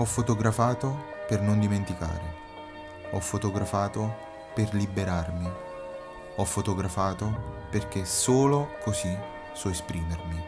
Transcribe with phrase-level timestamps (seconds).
[0.00, 2.36] Ho fotografato per non dimenticare.
[3.10, 4.14] Ho fotografato
[4.54, 5.50] per liberarmi.
[6.36, 9.12] Ho fotografato perché solo così
[9.52, 10.40] so esprimermi.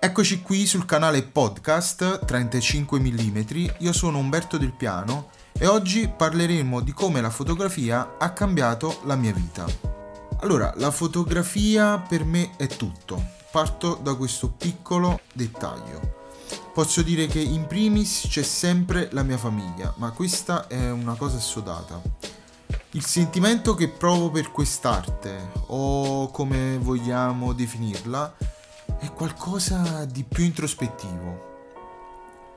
[0.00, 3.38] Eccoci qui sul canale podcast 35 mm.
[3.78, 9.14] Io sono Umberto Del Piano e oggi parleremo di come la fotografia ha cambiato la
[9.14, 9.64] mia vita.
[10.40, 13.24] Allora, la fotografia per me è tutto.
[13.52, 16.21] Parto da questo piccolo dettaglio.
[16.72, 21.36] Posso dire che in primis c'è sempre la mia famiglia, ma questa è una cosa
[21.36, 22.00] assodata.
[22.92, 28.34] Il sentimento che provo per quest'arte, o come vogliamo definirla,
[28.98, 31.50] è qualcosa di più introspettivo.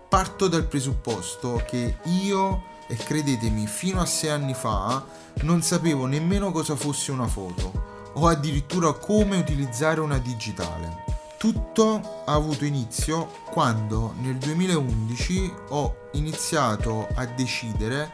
[0.08, 5.03] Parto dal presupposto che io, e credetemi, fino a sei anni fa
[5.41, 11.05] non sapevo nemmeno cosa fosse una foto, o addirittura come utilizzare una digitale.
[11.45, 18.13] Tutto ha avuto inizio quando nel 2011 ho iniziato a decidere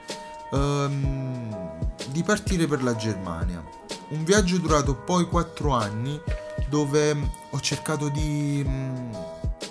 [0.52, 3.64] um, di partire per la Germania.
[4.10, 6.20] Un viaggio durato poi 4 anni
[6.68, 7.16] dove
[7.52, 9.10] ho cercato di um,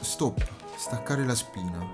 [0.01, 0.43] stop,
[0.77, 1.87] staccare la spina.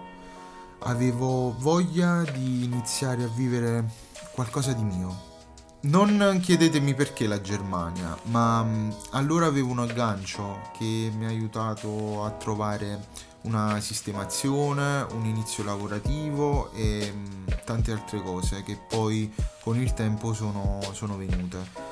[0.83, 3.85] Avevo voglia di iniziare a vivere
[4.31, 5.35] qualcosa di mio
[5.81, 12.25] non chiedetemi perché la Germania, ma mm, allora avevo un aggancio che mi ha aiutato
[12.25, 13.09] a trovare
[13.43, 20.33] una sistemazione, un inizio lavorativo e mm, tante altre cose che poi con il tempo
[20.33, 21.85] sono, sono venute.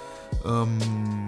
[0.42, 1.24] Um,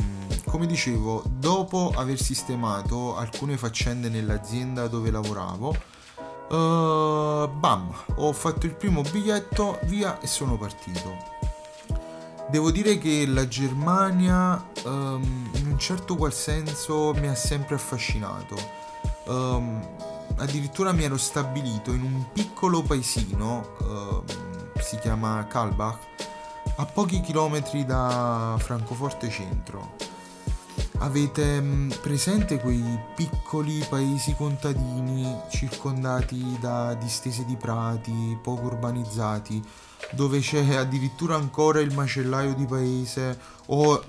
[0.47, 5.69] come dicevo, dopo aver sistemato alcune faccende nell'azienda dove lavoravo,
[6.49, 11.36] uh, bam, ho fatto il primo biglietto, via e sono partito
[12.49, 18.57] Devo dire che la Germania um, in un certo qual senso mi ha sempre affascinato.
[19.25, 19.85] Um,
[20.37, 24.25] addirittura mi ero stabilito in un piccolo paesino, um,
[24.79, 25.99] si chiama Kalbach,
[26.77, 29.95] a pochi chilometri da Francoforte centro.
[30.99, 31.63] Avete
[32.01, 39.63] presente quei piccoli paesi contadini circondati da distese di prati, poco urbanizzati?
[40.13, 43.39] Dove c'è addirittura ancora il macellaio di paese.
[43.67, 44.03] O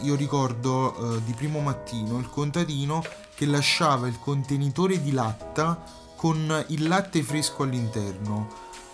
[0.00, 3.02] io ricordo eh, di primo mattino il contadino
[3.34, 5.82] che lasciava il contenitore di latta
[6.16, 8.48] con il latte fresco all'interno.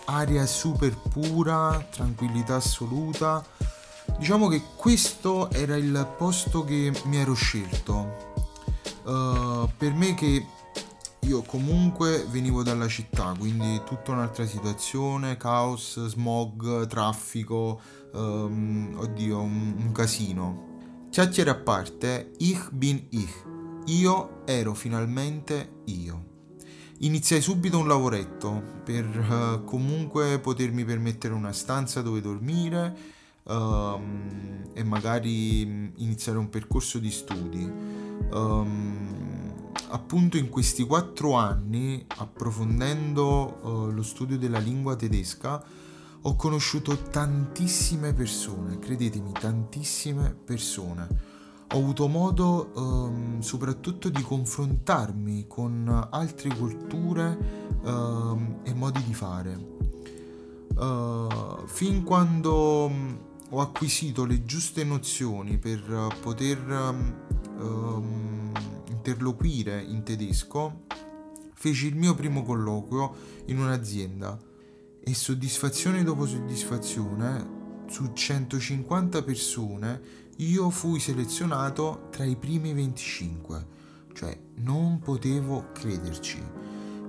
[0.05, 3.43] Aria super pura tranquillità assoluta.
[4.17, 8.31] Diciamo che questo era il posto che mi ero scelto.
[9.03, 10.45] Uh, per me che
[11.23, 17.79] io comunque venivo dalla città, quindi tutta un'altra situazione, caos, smog, traffico,
[18.13, 20.71] um, oddio, un, un casino.
[21.09, 23.33] Chiacchiere a parte, ich bin ich.
[23.85, 26.31] Io ero finalmente io.
[26.99, 32.95] Iniziai subito un lavoretto per uh, comunque potermi permettere una stanza dove dormire
[33.43, 35.61] um, e magari
[35.97, 37.71] iniziare un percorso di studi.
[38.31, 39.22] Um,
[39.89, 45.63] appunto in questi quattro anni, approfondendo uh, lo studio della lingua tedesca,
[46.25, 51.07] ho conosciuto tantissime persone, credetemi, tantissime persone.
[51.73, 57.37] Ho avuto modo um, soprattutto di confrontarmi con altre culture
[57.81, 59.71] um, e modi di fare.
[60.75, 63.17] Uh, fin quando um,
[63.49, 66.59] ho acquisito le giuste nozioni per poter
[67.57, 68.51] um,
[69.03, 70.85] interloquire in tedesco,
[71.53, 73.13] feci il mio primo colloquio
[73.47, 74.39] in un'azienda
[75.03, 80.01] e soddisfazione dopo soddisfazione, su 150 persone,
[80.37, 83.67] io fui selezionato tra i primi 25.
[84.13, 86.41] Cioè, non potevo crederci.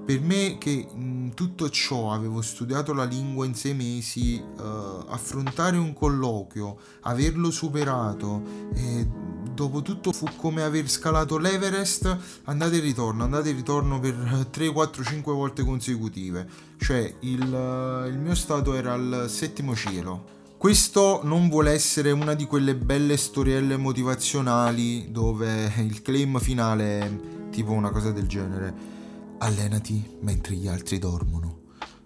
[0.04, 4.60] Per me che in tutto ciò avevo studiato la lingua in sei mesi, uh,
[5.08, 8.42] affrontare un colloquio, averlo superato
[8.74, 9.08] e
[9.54, 14.72] dopo tutto fu come aver scalato l'Everest andate e ritorno, andate e ritorno per 3,
[14.72, 16.46] 4, 5 volte consecutive.
[16.76, 20.32] Cioè il, il mio stato era al settimo cielo.
[20.58, 27.50] Questo non vuole essere una di quelle belle storielle motivazionali dove il claim finale è
[27.50, 28.92] tipo una cosa del genere.
[29.38, 31.60] Allenati mentre gli altri dormono.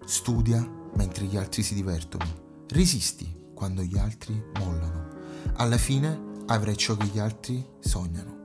[0.05, 2.25] Studia mentre gli altri si divertono.
[2.69, 5.07] Resisti quando gli altri mollano.
[5.55, 8.37] Alla fine avrai ciò che gli altri sognano.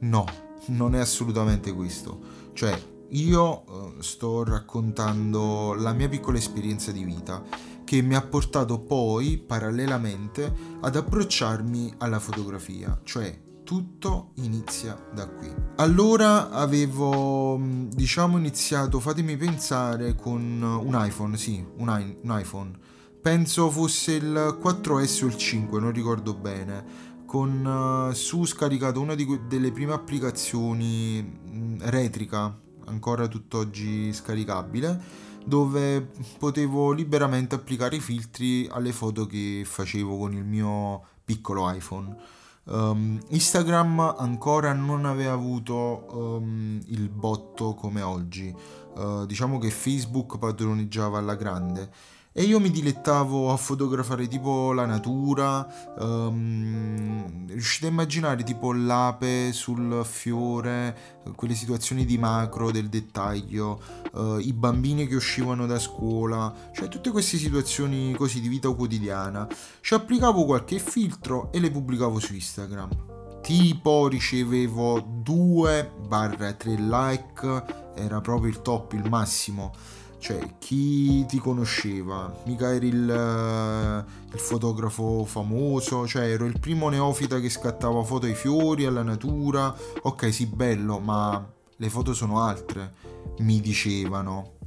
[0.00, 0.24] No,
[0.66, 2.18] non è assolutamente questo.
[2.52, 2.78] Cioè,
[3.10, 7.42] io uh, sto raccontando la mia piccola esperienza di vita
[7.84, 13.00] che mi ha portato poi, parallelamente, ad approcciarmi alla fotografia.
[13.02, 15.52] Cioè, tutto inizia da qui.
[15.76, 17.58] Allora avevo,
[17.88, 22.78] diciamo, iniziato, fatemi pensare, con un iPhone, sì, un, un iPhone.
[23.20, 29.14] Penso fosse il 4S o il 5, non ricordo bene con uh, su scaricato una
[29.14, 35.00] que- delle prime applicazioni mh, Retrica, ancora tutt'oggi scaricabile,
[35.46, 42.16] dove potevo liberamente applicare i filtri alle foto che facevo con il mio piccolo iPhone.
[42.64, 48.52] Um, Instagram ancora non aveva avuto um, il botto come oggi,
[48.96, 51.90] uh, diciamo che Facebook padroneggiava alla grande
[52.32, 55.66] e io mi dilettavo a fotografare tipo la natura,
[55.98, 63.82] um, riuscite a immaginare tipo l'ape sul fiore, quelle situazioni di macro, del dettaglio,
[64.12, 69.48] uh, i bambini che uscivano da scuola, cioè tutte queste situazioni così di vita quotidiana.
[69.80, 73.08] Ci applicavo qualche filtro e le pubblicavo su Instagram.
[73.42, 77.64] Tipo ricevevo 2-3 like,
[77.96, 79.72] era proprio il top, il massimo
[80.20, 86.90] cioè chi ti conosceva, mica eri il, eh, il, fotografo famoso, cioè ero il primo
[86.90, 91.44] neofita che scattava foto ai fiori, alla natura, ok sì bello, ma
[91.74, 92.92] le foto sono altre,
[93.38, 94.58] mi dicevano.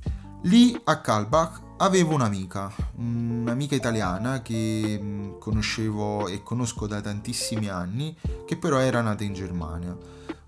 [0.45, 8.17] Lì a Kalbach avevo un'amica, un'amica italiana che mm, conoscevo e conosco da tantissimi anni,
[8.45, 9.95] che però era nata in Germania.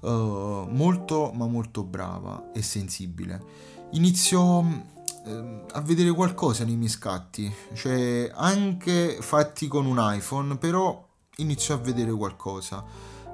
[0.06, 3.42] Uh, molto ma molto brava e sensibile.
[3.92, 4.64] Iniziò
[5.26, 11.04] Ehm, a vedere qualcosa nei miei scatti, cioè anche fatti con un iPhone, però
[11.38, 12.84] inizio a vedere qualcosa,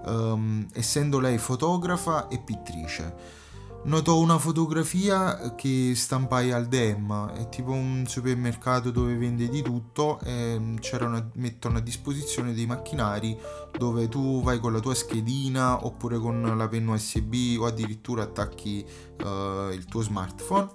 [0.05, 3.39] um, essendo lei fotografa e pittrice.
[3.83, 10.19] Notò una fotografia che stampai al DEM, è tipo un supermercato dove vende di tutto
[10.19, 10.61] e
[10.99, 13.35] una, mettono a disposizione dei macchinari
[13.75, 18.85] dove tu vai con la tua schedina oppure con la penna USB o addirittura attacchi
[19.23, 20.69] uh, il tuo smartphone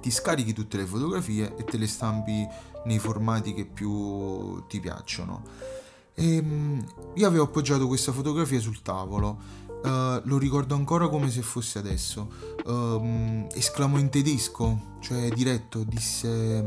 [0.00, 2.46] ti scarichi tutte le fotografie e te le stampi
[2.84, 5.42] nei formati che più ti piacciono.
[6.14, 6.84] E, ehm,
[7.14, 12.28] io avevo appoggiato questa fotografia sul tavolo, uh, lo ricordo ancora come se fosse adesso.
[12.64, 16.64] Um, esclamò in tedesco, cioè diretto, disse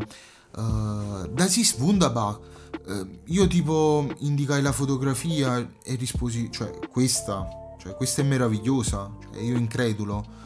[0.55, 2.39] uh, Das ist wunderbar.
[2.85, 9.41] Uh, io tipo indicai la fotografia e risposi, cioè questa, cioè questa è meravigliosa, cioè,
[9.41, 10.41] io incredulo.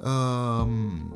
[0.00, 1.10] Um,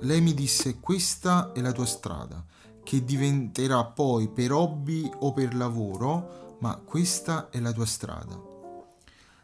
[0.00, 2.44] lei mi disse questa è la tua strada,
[2.82, 8.47] che diventerà poi per hobby o per lavoro, ma questa è la tua strada.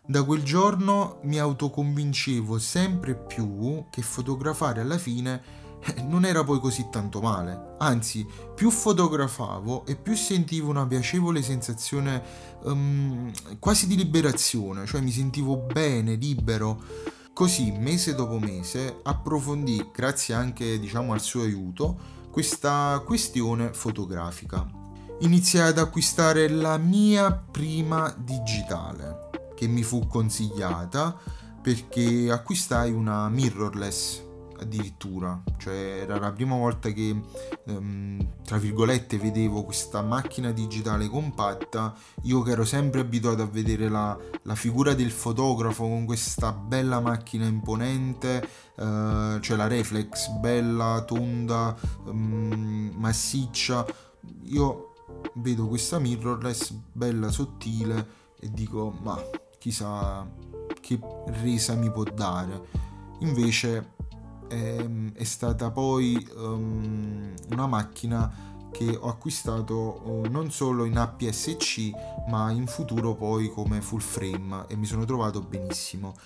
[0.07, 5.43] Da quel giorno mi autoconvincevo sempre più che fotografare alla fine
[5.81, 7.77] eh, non era poi così tanto male.
[7.79, 12.23] Anzi, più fotografavo e più sentivo una piacevole sensazione
[12.65, 16.83] um, quasi di liberazione, cioè mi sentivo bene, libero.
[17.33, 21.99] Così, mese dopo mese, approfondì, grazie anche diciamo, al suo aiuto,
[22.31, 24.69] questa questione fotografica.
[25.21, 31.17] Iniziai ad acquistare la mia prima digitale, che mi fu consigliata
[31.61, 34.23] perché acquistai una mirrorless
[34.59, 37.21] addirittura, cioè era la prima volta che
[37.65, 43.89] um, tra virgolette vedevo questa macchina digitale compatta, io che ero sempre abituato a vedere
[43.89, 48.47] la, la figura del fotografo con questa bella macchina imponente,
[48.77, 53.87] uh, cioè la reflex bella, tonda, um, massiccia,
[54.45, 54.93] io
[55.35, 59.19] vedo questa mirrorless bella sottile e dico ma
[59.65, 60.29] chissà
[60.79, 61.01] che
[61.41, 62.61] resa mi può dare.
[63.21, 63.93] Invece
[64.47, 70.99] è, ehm, è stata poi um, una macchina che ho acquistato uh, non solo in
[70.99, 71.93] APS-C
[72.29, 76.17] ma in futuro poi come full frame e mi sono trovato benissimo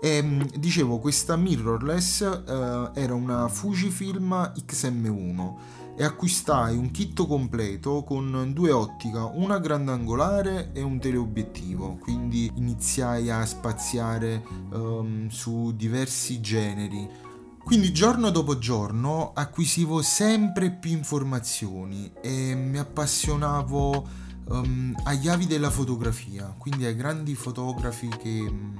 [0.00, 5.54] e um, dicevo questa mirrorless uh, era una Fujifilm XM1
[5.98, 13.28] e acquistai un kit completo con due ottica, una grandangolare e un teleobiettivo, quindi iniziai
[13.30, 17.26] a spaziare um, su diversi generi
[17.68, 24.08] quindi giorno dopo giorno acquisivo sempre più informazioni e mi appassionavo
[24.46, 28.78] um, agli avi della fotografia, quindi ai grandi fotografi che um,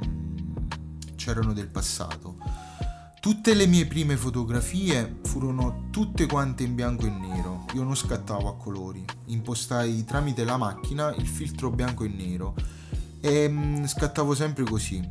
[1.17, 2.39] c'erano del passato.
[3.29, 8.49] Tutte le mie prime fotografie furono tutte quante in bianco e nero, io non scattavo
[8.49, 12.55] a colori, impostai tramite la macchina il filtro bianco e nero.
[13.21, 15.07] E um, scattavo sempre così.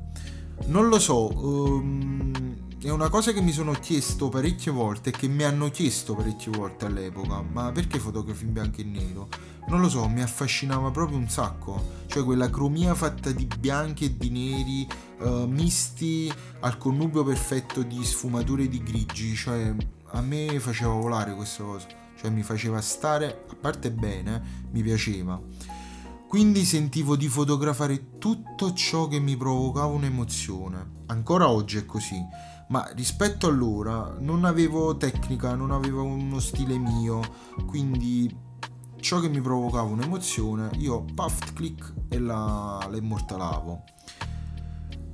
[0.66, 2.47] Non lo so, um,
[2.88, 6.54] è una cosa che mi sono chiesto parecchie volte e che mi hanno chiesto parecchie
[6.54, 9.28] volte all'epoca, ma perché fotografi in bianco e nero?
[9.68, 14.16] Non lo so, mi affascinava proprio un sacco, cioè quella cromia fatta di bianchi e
[14.16, 14.88] di neri
[15.20, 19.76] uh, misti al connubio perfetto di sfumature di grigi, cioè
[20.12, 24.42] a me faceva volare questa cosa, cioè mi faceva stare, a parte bene,
[24.72, 25.38] mi piaceva.
[26.26, 30.96] Quindi sentivo di fotografare tutto ciò che mi provocava un'emozione.
[31.08, 32.22] Ancora oggi è così,
[32.68, 37.22] ma rispetto allora non avevo tecnica, non avevo uno stile mio,
[37.66, 38.46] quindi
[39.00, 43.84] ciò che mi provocava un'emozione io puff click e la, la immortalavo.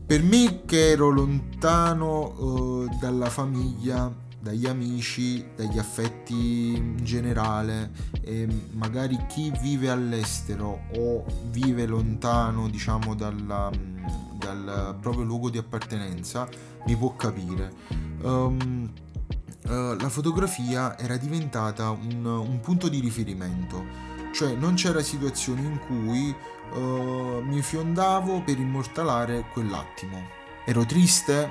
[0.05, 4.11] Per me che ero lontano uh, dalla famiglia,
[4.43, 13.15] dagli amici, dagli affetti in generale e magari chi vive all'estero o vive lontano diciamo
[13.15, 13.71] dalla,
[14.33, 16.45] dal proprio luogo di appartenenza
[16.85, 17.71] mi può capire.
[18.21, 18.91] Um,
[19.63, 23.85] uh, la fotografia era diventata un, un, punto di riferimento,
[24.33, 26.35] cioè non c'era situazione in cui
[26.73, 30.21] uh, mi fiondavo per immortalare quell'attimo.
[30.65, 31.49] Ero triste,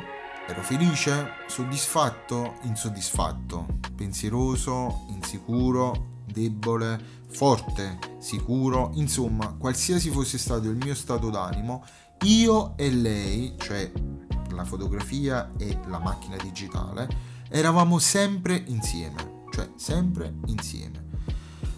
[0.48, 10.94] Ero felice, soddisfatto, insoddisfatto, pensieroso, insicuro, debole, forte, sicuro, insomma, qualsiasi fosse stato il mio
[10.94, 11.84] stato d'animo,
[12.24, 13.90] io e lei, cioè
[14.50, 17.08] la fotografia e la macchina digitale,
[17.48, 21.10] eravamo sempre insieme, cioè sempre insieme.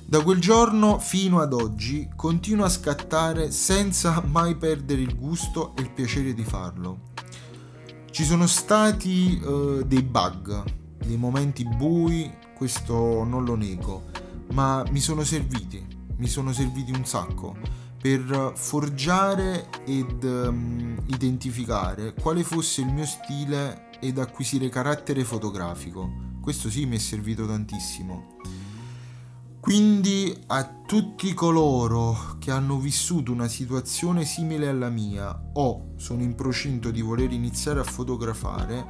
[0.07, 5.83] Da quel giorno fino ad oggi continuo a scattare senza mai perdere il gusto e
[5.83, 7.13] il piacere di farlo.
[8.15, 10.63] Ci sono stati uh, dei bug,
[11.05, 14.05] dei momenti bui, questo non lo nego,
[14.53, 15.85] ma mi sono serviti,
[16.19, 17.57] mi sono serviti un sacco
[18.01, 26.09] per forgiare ed um, identificare quale fosse il mio stile ed acquisire carattere fotografico.
[26.41, 28.37] Questo sì mi è servito tantissimo.
[29.65, 36.35] Quindi a tutti coloro che hanno vissuto una situazione simile alla mia o sono in
[36.35, 38.87] procinto di voler iniziare a fotografare,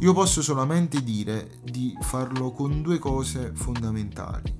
[0.00, 4.52] io posso solamente dire di farlo con due cose fondamentali,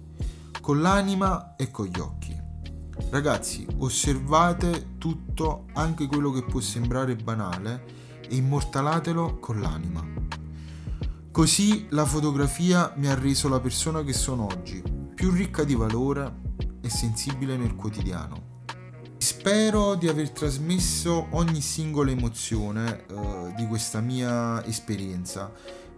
[0.60, 2.40] con l'anima e con gli occhi.
[3.10, 7.84] Ragazzi, osservate tutto, anche quello che può sembrare banale,
[8.28, 10.06] e immortalatelo con l'anima.
[11.32, 16.32] Così la fotografia mi ha reso la persona che sono oggi, più ricca di valore
[16.80, 18.52] e sensibile nel quotidiano.
[19.16, 25.50] Spero di aver trasmesso ogni singola emozione uh, di questa mia esperienza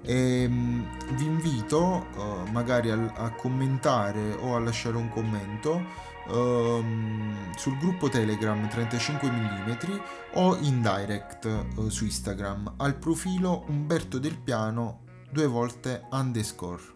[0.02, 5.82] e um, vi invito uh, magari a, a, commentare o a lasciare un commento
[6.28, 10.00] um, sul gruppo Telegram 35 mm
[10.34, 11.44] o in direct
[11.76, 16.95] uh, su Instagram al profilo Umberto Del Piano due volte underscore.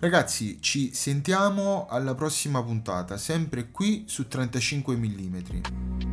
[0.00, 6.09] Ragazzi, ci sentiamo alla prossima puntata, sempre qui su 35 mm.